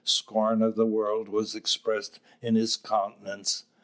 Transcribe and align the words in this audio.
Scorn 0.03 0.63
of 0.63 0.73
the 0.75 0.87
world 0.87 1.29
was 1.29 1.53
expressed 1.53 2.19
in 2.41 2.55
his 2.55 2.75
countenance. 2.75 3.65